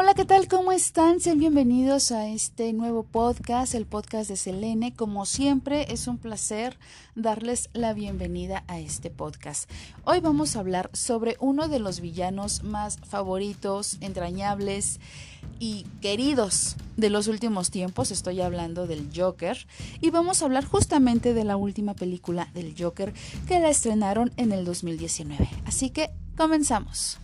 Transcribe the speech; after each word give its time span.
Hola, 0.00 0.14
¿qué 0.14 0.24
tal? 0.24 0.46
¿Cómo 0.46 0.70
están? 0.70 1.18
Sean 1.18 1.40
bienvenidos 1.40 2.12
a 2.12 2.28
este 2.28 2.72
nuevo 2.72 3.02
podcast, 3.02 3.74
el 3.74 3.84
podcast 3.84 4.30
de 4.30 4.36
Selene. 4.36 4.94
Como 4.94 5.26
siempre, 5.26 5.92
es 5.92 6.06
un 6.06 6.18
placer 6.18 6.78
darles 7.16 7.68
la 7.72 7.94
bienvenida 7.94 8.62
a 8.68 8.78
este 8.78 9.10
podcast. 9.10 9.68
Hoy 10.04 10.20
vamos 10.20 10.54
a 10.54 10.60
hablar 10.60 10.88
sobre 10.92 11.36
uno 11.40 11.66
de 11.66 11.80
los 11.80 12.00
villanos 12.00 12.62
más 12.62 13.00
favoritos, 13.08 13.96
entrañables 14.00 15.00
y 15.58 15.84
queridos 16.00 16.76
de 16.96 17.10
los 17.10 17.26
últimos 17.26 17.72
tiempos. 17.72 18.12
Estoy 18.12 18.40
hablando 18.40 18.86
del 18.86 19.10
Joker. 19.12 19.66
Y 20.00 20.10
vamos 20.10 20.42
a 20.42 20.44
hablar 20.44 20.64
justamente 20.64 21.34
de 21.34 21.42
la 21.42 21.56
última 21.56 21.94
película 21.94 22.48
del 22.54 22.72
Joker 22.78 23.12
que 23.48 23.58
la 23.58 23.68
estrenaron 23.68 24.30
en 24.36 24.52
el 24.52 24.64
2019. 24.64 25.48
Así 25.66 25.90
que 25.90 26.12
comenzamos. 26.36 27.18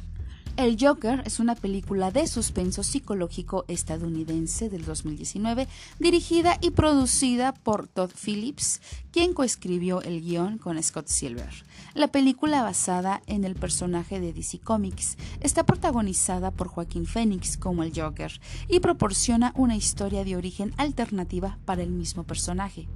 El 0.56 0.76
Joker 0.80 1.20
es 1.26 1.40
una 1.40 1.56
película 1.56 2.12
de 2.12 2.28
suspenso 2.28 2.84
psicológico 2.84 3.64
estadounidense 3.66 4.70
del 4.70 4.84
2019, 4.84 5.66
dirigida 5.98 6.58
y 6.60 6.70
producida 6.70 7.52
por 7.52 7.88
Todd 7.88 8.12
Phillips, 8.12 8.80
quien 9.10 9.34
coescribió 9.34 10.00
el 10.02 10.20
guion 10.20 10.58
con 10.58 10.80
Scott 10.80 11.08
Silver. 11.08 11.64
La 11.94 12.06
película, 12.06 12.62
basada 12.62 13.20
en 13.26 13.42
el 13.42 13.56
personaje 13.56 14.20
de 14.20 14.32
DC 14.32 14.60
Comics, 14.60 15.16
está 15.40 15.66
protagonizada 15.66 16.52
por 16.52 16.68
Joaquín 16.68 17.06
Phoenix 17.06 17.56
como 17.56 17.82
el 17.82 17.92
Joker 17.92 18.40
y 18.68 18.78
proporciona 18.78 19.52
una 19.56 19.74
historia 19.74 20.22
de 20.22 20.36
origen 20.36 20.72
alternativa 20.76 21.58
para 21.64 21.82
el 21.82 21.90
mismo 21.90 22.22
personaje. 22.22 22.86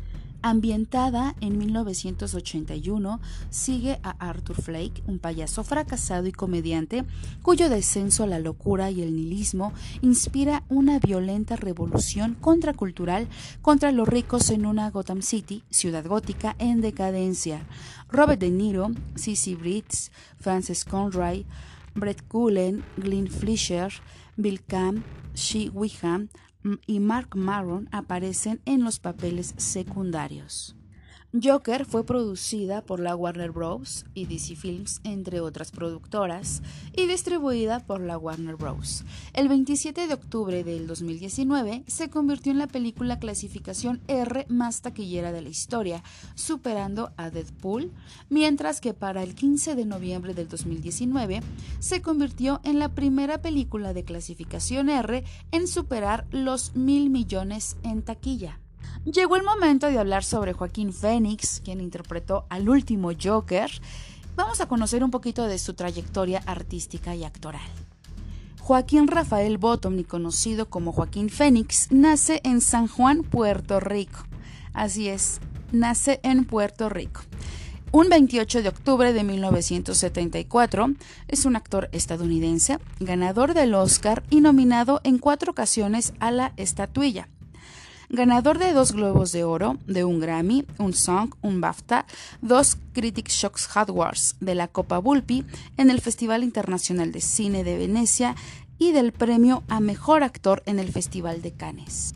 Ambientada 0.41 1.35
en 1.41 1.59
1981, 1.59 3.21
sigue 3.51 3.99
a 4.05 4.11
Arthur 4.11 4.63
Flake, 4.63 5.03
un 5.07 5.19
payaso 5.19 5.65
fracasado 5.65 6.29
y 6.29 6.33
comediante 6.33 7.05
cuyo 7.43 7.69
descenso 7.69 8.23
a 8.23 8.29
la 8.29 8.39
locura 8.39 8.91
y 8.91 9.03
el 9.03 9.17
nihilismo 9.17 9.73
inspira 10.01 10.63
una 10.69 11.01
violenta 11.01 11.57
revolución 11.57 12.37
contracultural 12.41 13.27
contra 13.63 13.91
los 13.91 14.07
ricos 14.07 14.51
en 14.51 14.65
una 14.65 14.91
Gotham 14.91 15.23
City, 15.23 15.65
ciudad 15.71 16.07
gótica 16.07 16.55
en 16.59 16.81
decadencia. 16.81 17.67
Robert 18.09 18.41
De 18.41 18.51
Niro, 18.51 18.93
Cissy 19.17 19.57
Britz, 19.57 20.13
Frances 20.39 20.85
Conroy, 20.85 21.45
Brett 21.95 22.23
Cullen, 22.29 22.85
Glenn 22.97 23.29
Fleischer, 23.29 23.93
Bill 24.39 24.63
Camp, 24.63 25.05
Shee 25.35 25.69
Wiham, 25.69 26.29
y 26.87 27.01
Mark 27.01 27.37
Maron 27.37 27.89
aparecen 27.93 28.61
en 28.65 28.85
los 28.85 29.01
papeles 29.01 29.55
secundarios. 29.57 30.78
Joker 31.35 31.85
fue 31.85 32.05
producida 32.05 32.81
por 32.81 33.01
la 33.01 33.15
Warner 33.15 33.51
Bros. 33.51 34.07
y 34.15 34.25
DC 34.25 34.57
Films, 34.57 35.03
entre 35.05 35.41
otras 35.41 35.71
productoras, 35.71 36.63
y 36.97 37.07
distribuida 37.07 37.81
por 37.81 38.01
la 38.01 38.17
Warner 38.17 38.57
Bros. 38.57 39.05
El 39.35 39.49
27 39.49 40.07
de 40.07 40.15
octubre 40.15 40.65
del 40.65 40.87
2019 40.87 41.85
se 41.87 42.09
convirtió 42.09 42.51
en 42.51 42.59
la 42.59 42.67
película 42.67 43.19
clasificación 43.19 44.01
R 44.09 44.47
más 44.49 44.81
taquillera 44.81 45.31
de 45.31 45.43
la 45.43 45.51
historia, 45.51 46.03
superando 46.35 47.13
a 47.19 47.29
Deadpool, 47.29 47.93
mientras 48.31 48.81
que 48.81 48.95
para 48.95 49.23
el 49.23 49.35
15 49.35 49.75
de 49.75 49.85
noviembre 49.85 50.33
del 50.33 50.49
2019 50.49 51.43
se 51.79 52.01
convirtió 52.01 52.63
en 52.65 52.79
la 52.79 52.95
primera 52.95 53.43
película 53.43 53.93
de 53.93 54.05
clasificación 54.05 54.89
R 54.89 55.25
en 55.53 55.69
superar 55.69 56.27
los 56.31 56.75
mil 56.75 57.11
millones 57.11 57.77
en 57.83 58.01
taquilla. 58.01 58.61
Llegó 59.05 59.37
el 59.37 59.43
momento 59.43 59.87
de 59.87 59.99
hablar 59.99 60.25
sobre 60.25 60.53
Joaquín 60.53 60.93
Phoenix, 60.93 61.61
quien 61.65 61.81
interpretó 61.81 62.47
al 62.51 62.69
último 62.69 63.11
Joker. 63.21 63.71
Vamos 64.37 64.61
a 64.61 64.69
conocer 64.69 65.03
un 65.03 65.11
poquito 65.11 65.47
de 65.47 65.59
su 65.59 65.75
trayectoria 65.75 66.43
artística 66.47 67.15
y 67.15 67.25
actoral. 67.25 67.63
Joaquín 68.61 69.09
Rafael 69.09 69.57
Bottom, 69.57 70.03
conocido 70.03 70.69
como 70.69 70.93
Joaquín 70.93 71.31
Phoenix, 71.31 71.89
nace 71.91 72.41
en 72.45 72.61
San 72.61 72.87
Juan, 72.87 73.23
Puerto 73.23 73.81
Rico. 73.81 74.27
Así 74.75 75.09
es, 75.09 75.41
nace 75.73 76.21
en 76.23 76.45
Puerto 76.45 76.89
Rico. 76.89 77.23
Un 77.91 78.11
28 78.11 78.63
de 78.63 78.69
octubre 78.69 79.15
de 79.15 79.25
1974, 79.25 80.91
es 81.29 81.47
un 81.47 81.57
actor 81.57 81.89
estadounidense, 81.93 82.79
ganador 83.01 83.55
del 83.55 83.75
Oscar 83.75 84.23
y 84.29 84.43
nominado 84.43 85.01
en 85.05 85.19
cuatro 85.19 85.53
ocasiones 85.53 86.13
a 86.21 86.31
la 86.31 86.53
estatuilla 86.59 87.29
ganador 88.09 88.59
de 88.59 88.73
dos 88.73 88.93
Globos 88.93 89.33
de 89.33 89.45
Oro, 89.45 89.79
de 89.87 90.05
un 90.05 90.21
Grammy, 90.21 90.65
un 90.79 90.95
Song, 90.95 91.35
un 91.43 91.61
BAFTA, 91.61 92.07
dos 92.41 92.79
Critics 92.93 93.35
Shocks 93.35 93.69
Awards 93.75 94.37
de 94.41 94.55
la 94.55 94.69
Copa 94.69 94.99
Bulpi 94.99 95.45
en 95.77 95.91
el 95.91 96.01
Festival 96.01 96.43
Internacional 96.43 97.13
de 97.13 97.21
Cine 97.21 97.65
de 97.65 97.79
Venecia 97.79 98.35
y 98.79 98.93
del 98.93 99.13
premio 99.13 99.63
a 99.69 99.81
Mejor 99.81 100.23
Actor 100.23 100.63
en 100.67 100.79
el 100.79 100.93
Festival 100.93 101.43
de 101.43 101.53
Cannes. 101.53 102.15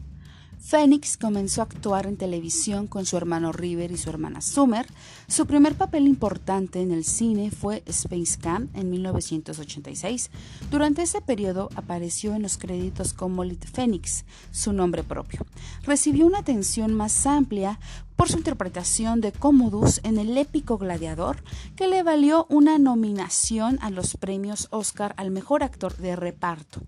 Phoenix 0.65 1.17
comenzó 1.17 1.61
a 1.61 1.65
actuar 1.65 2.07
en 2.07 2.17
televisión 2.17 2.87
con 2.87 3.05
su 3.05 3.17
hermano 3.17 3.51
River 3.53 3.91
y 3.91 3.99
su 3.99 4.09
hermana 4.09 4.41
Summer. 4.41 4.87
Su 5.27 5.47
primer 5.47 5.75
papel 5.75 6.07
importante 6.07 6.81
en 6.81 6.93
el 6.93 7.05
cine 7.05 7.51
fue 7.51 7.83
Space 7.87 8.39
Camp 8.41 8.75
en 8.77 8.89
1986. 8.89 10.31
Durante 10.71 11.03
ese 11.03 11.21
periodo 11.21 11.69
apareció 11.75 12.35
en 12.35 12.43
los 12.43 12.59
créditos 12.59 13.13
como 13.13 13.43
Lit 13.43 13.67
Phoenix, 13.67 14.25
su 14.53 14.73
nombre 14.73 15.03
propio. 15.03 15.45
Recibió 15.83 16.27
una 16.27 16.39
atención 16.39 16.95
más 16.95 17.27
amplia 17.27 17.81
por 18.23 18.31
su 18.31 18.39
interpretación 18.39 19.21
de 19.21 19.33
Commodus 19.33 19.99
en 20.05 20.17
el 20.17 20.39
épico 20.39 20.79
Gladiador, 20.79 21.43
que 21.75 21.89
le 21.89 22.05
valió 22.05 22.47
una 22.51 22.79
nominación 22.79 23.81
a 23.83 23.91
los 23.91 24.17
premios 24.17 24.69
Oscar 24.71 25.13
al 25.17 25.33
mejor 25.33 25.65
actor 25.65 25.97
de 25.97 26.15
reparto. 26.15 26.83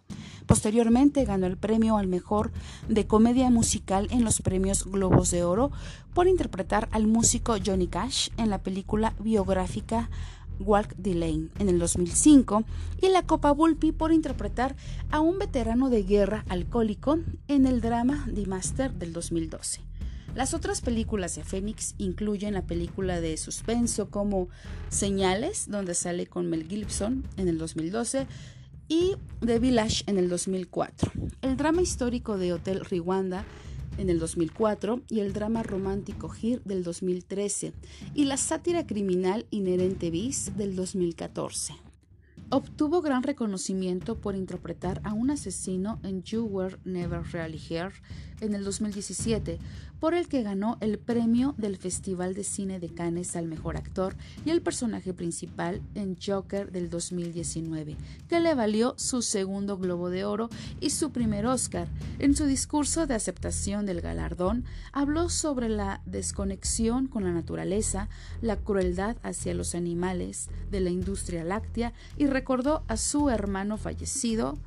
Posteriormente 0.47 1.25
ganó 1.25 1.49
el 1.49 1.56
premio 1.56 1.97
al 1.97 2.06
mejor 2.06 2.53
de 2.89 3.09
comedia 3.09 3.50
musical 3.50 4.06
en 4.12 4.23
los 4.23 4.43
premios 4.43 4.84
Globos 4.84 5.33
de 5.33 5.43
Oro 5.43 5.73
por 6.15 6.28
interpretar 6.28 6.89
al 6.93 7.09
músico 7.09 7.56
Johnny 7.67 7.89
Cash 7.89 8.28
en 8.37 8.49
la 8.49 8.62
película 8.62 9.12
biográfica 9.19 10.11
Walk 10.61 10.94
the 11.03 11.11
en 11.11 11.69
el 11.69 11.81
2005 11.81 12.62
y 13.03 13.09
la 13.09 13.23
Copa 13.23 13.50
Bulpi 13.50 13.91
por 13.91 14.12
interpretar 14.12 14.77
a 15.11 15.19
un 15.19 15.41
veterano 15.41 15.91
de 15.91 16.05
guerra 16.05 16.44
alcohólico 16.49 17.19
en 17.49 17.67
el 17.67 17.81
drama 17.81 18.25
The 18.33 18.47
Master 18.47 18.94
del 18.94 19.12
2012. 19.12 19.94
Las 20.34 20.53
otras 20.53 20.81
películas 20.81 21.37
de 21.37 21.45
Phoenix 21.45 21.95
incluyen 21.97 22.55
la 22.55 22.67
película 22.67 23.21
de 23.21 23.37
suspenso 23.37 24.11
como 24.11 24.49
Señales, 24.89 25.71
donde 25.71 25.95
sale 25.95 26.27
con 26.27 26.50
Mel 26.50 26.67
Gibson 26.67 27.25
en 27.37 27.47
el 27.47 27.56
2012, 27.56 28.27
y 28.89 29.12
The 29.47 29.61
Village 29.61 30.03
en 30.06 30.19
el 30.19 30.28
2004. 30.28 31.12
El 31.41 31.56
drama 31.56 31.83
histórico 31.83 32.37
de 32.37 32.53
Hotel 32.53 32.84
Rwanda 32.84 33.44
en 33.97 34.11
el 34.11 34.19
2004 34.19 35.03
y 35.09 35.21
el 35.21 35.33
drama 35.33 35.62
romántico 35.62 36.28
Gir 36.28 36.62
del 36.65 36.83
2013 36.83 37.73
y 38.15 38.25
la 38.25 38.37
sátira 38.37 38.87
criminal 38.87 39.47
Inherente 39.50 40.11
Bis 40.11 40.56
del 40.56 40.75
2014. 40.75 41.84
Obtuvo 42.57 43.03
gran 43.03 43.25
reconocimiento 43.25 44.15
por 44.21 44.37
interpretar 44.37 45.01
a 45.03 45.13
un 45.13 45.33
asesino 45.33 45.99
en 46.05 46.23
You 46.23 46.45
Were 46.45 46.79
Never 46.85 47.25
Really 47.33 47.61
Here 47.69 47.91
en 48.41 48.55
el 48.55 48.63
2017, 48.63 49.59
por 49.99 50.15
el 50.15 50.29
que 50.29 50.43
ganó 50.43 50.77
el 50.81 50.99
premio 50.99 51.55
del 51.57 51.79
Festival 51.79 52.35
de 52.35 52.45
Cine 52.45 52.79
de 52.79 52.91
Cannes 52.91 53.37
al 53.37 53.47
Mejor 53.47 53.77
Actor 53.77 54.17
y 54.45 54.51
el 54.51 54.61
personaje 54.61 55.15
principal 55.15 55.81
en 55.95 56.17
Joker 56.17 56.71
del 56.71 56.91
2019, 56.91 57.97
que 58.29 58.41
le 58.41 58.55
valió 58.55 58.95
su 58.99 59.23
segundo 59.23 59.79
Globo 59.79 60.11
de 60.11 60.25
Oro 60.25 60.51
y 60.81 60.91
su 60.91 61.11
primer 61.11 61.47
Oscar. 61.47 61.89
En 62.19 62.37
su 62.37 62.45
discurso 62.45 63.07
de 63.07 63.15
aceptación 63.15 63.87
del 63.87 64.01
galardón, 64.01 64.65
habló 64.93 65.29
sobre 65.29 65.69
la 65.69 66.03
desconexión 66.05 67.07
con 67.07 67.25
la 67.25 67.33
naturaleza, 67.33 68.09
la 68.43 68.57
crueldad 68.57 69.17
hacia 69.23 69.55
los 69.55 69.75
animales 69.75 70.51
de 70.71 70.81
la 70.81 70.91
industria 70.91 71.45
láctea 71.45 71.95
y 72.19 72.27
recordó 72.44 72.82
a 72.88 72.99
su 72.99 73.31
hermano 73.31 73.79
fallecido, 73.79 74.58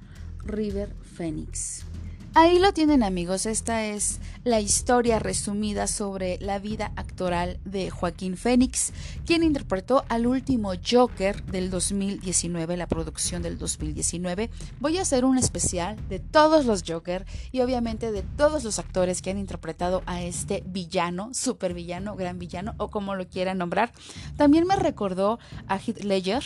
River 0.44 0.96
Phoenix. 1.16 1.86
Ahí 2.34 2.58
lo 2.58 2.74
tienen 2.74 3.04
amigos, 3.04 3.46
esta 3.46 3.86
es 3.86 4.20
la 4.44 4.60
historia 4.60 5.20
resumida 5.20 5.86
sobre 5.86 6.40
la 6.40 6.58
vida 6.58 6.92
actoral 6.96 7.60
de 7.66 7.92
Joaquín 7.92 8.36
Phoenix, 8.36 8.94
quien 9.28 9.44
interpretó 9.44 10.06
al 10.10 10.26
último 10.26 10.74
Joker 10.88 11.44
del 11.46 11.70
2019, 11.70 12.78
la 12.78 12.88
producción 12.88 13.44
del 13.44 13.60
2019. 13.60 14.50
Voy 14.80 14.98
a 14.98 15.02
hacer 15.04 15.24
un 15.24 15.38
especial 15.38 15.98
de 16.10 16.18
todos 16.20 16.66
los 16.66 16.84
Joker 16.88 17.28
y 17.52 17.62
obviamente 17.62 18.12
de 18.12 18.24
todos 18.24 18.64
los 18.64 18.80
actores 18.80 19.22
que 19.22 19.30
han 19.30 19.38
interpretado 19.38 20.02
a 20.08 20.24
este 20.24 20.64
villano, 20.66 21.32
super 21.34 21.76
villano, 21.76 22.16
gran 22.16 22.40
villano 22.40 22.74
o 22.78 22.90
como 22.90 23.14
lo 23.14 23.28
quieran 23.28 23.60
nombrar. 23.60 23.92
También 24.36 24.66
me 24.66 24.76
recordó 24.76 25.38
a 25.68 25.78
Heath 25.78 26.04
Ledger, 26.04 26.44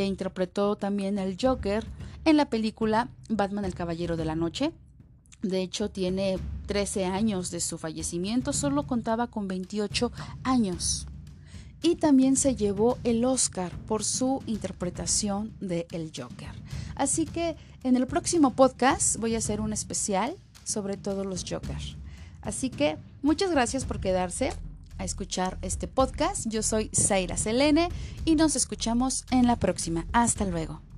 que 0.00 0.06
interpretó 0.06 0.76
también 0.76 1.18
al 1.18 1.36
Joker 1.38 1.84
en 2.24 2.38
la 2.38 2.48
película 2.48 3.10
Batman 3.28 3.66
el 3.66 3.74
Caballero 3.74 4.16
de 4.16 4.24
la 4.24 4.34
Noche 4.34 4.72
de 5.42 5.62
hecho, 5.62 5.90
tiene 5.90 6.38
13 6.66 7.06
años 7.06 7.50
de 7.50 7.60
su 7.60 7.78
fallecimiento, 7.78 8.52
solo 8.52 8.86
contaba 8.86 9.28
con 9.28 9.48
28 9.48 10.12
años. 10.42 11.06
Y 11.82 11.96
también 11.96 12.36
se 12.36 12.56
llevó 12.56 12.98
el 13.04 13.24
Oscar 13.24 13.72
por 13.86 14.04
su 14.04 14.42
interpretación 14.46 15.54
de 15.60 15.86
El 15.92 16.12
Joker. 16.14 16.52
Así 16.94 17.24
que 17.24 17.56
en 17.84 17.96
el 17.96 18.06
próximo 18.06 18.50
podcast 18.50 19.16
voy 19.16 19.34
a 19.34 19.38
hacer 19.38 19.62
un 19.62 19.72
especial 19.72 20.36
sobre 20.64 20.98
todos 20.98 21.24
los 21.24 21.42
Joker. 21.48 21.78
Así 22.42 22.68
que 22.68 22.98
muchas 23.22 23.50
gracias 23.50 23.86
por 23.86 23.98
quedarse 23.98 24.52
a 25.00 25.04
escuchar 25.04 25.58
este 25.62 25.88
podcast. 25.88 26.46
Yo 26.46 26.62
soy 26.62 26.90
Zaira 26.94 27.36
Selene 27.36 27.88
y 28.24 28.36
nos 28.36 28.54
escuchamos 28.54 29.24
en 29.30 29.46
la 29.46 29.56
próxima. 29.56 30.06
Hasta 30.12 30.44
luego. 30.44 30.89